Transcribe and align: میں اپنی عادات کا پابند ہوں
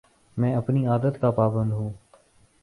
میں 0.37 0.55
اپنی 0.55 0.85
عادات 0.87 1.19
کا 1.21 1.31
پابند 1.31 1.71
ہوں 1.71 1.91